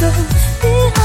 [0.00, 0.97] don't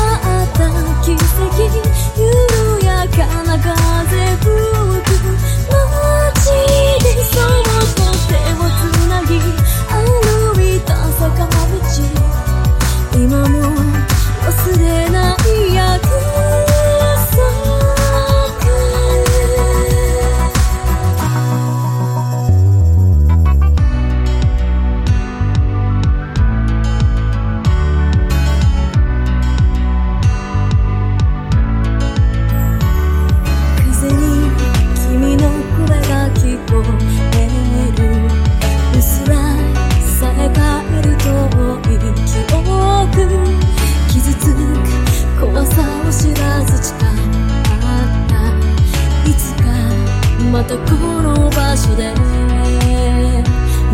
[51.21, 52.13] の場所で。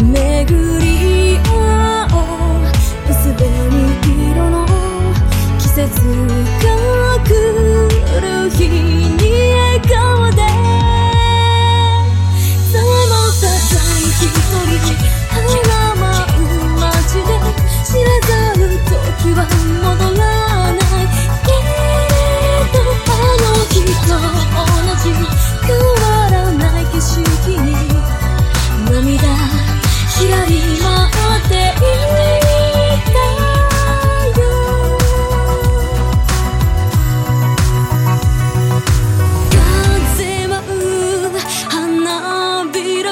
[0.02, 2.16] 巡り合お
[2.58, 2.70] う。
[3.10, 3.50] 薄紅
[4.32, 4.66] 色の
[5.60, 5.90] 季節
[6.64, 6.79] が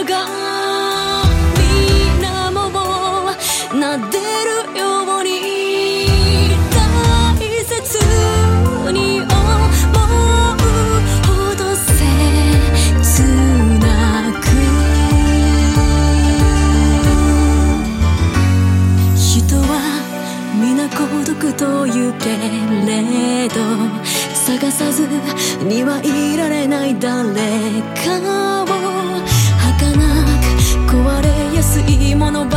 [0.08, 0.26] びらが
[1.56, 2.74] 水面を
[3.72, 4.82] 撫でるよ
[5.20, 5.30] うに
[6.72, 6.76] 大
[7.66, 7.76] 切
[8.94, 9.30] に思う
[11.28, 11.88] ほど切
[13.80, 13.86] な
[14.40, 14.44] く
[19.18, 19.72] 人は
[20.56, 23.56] 皆孤独と言うけれど
[24.34, 25.06] 探さず
[25.66, 27.24] にはいられない誰
[28.06, 28.67] かを
[32.18, 32.57] monobus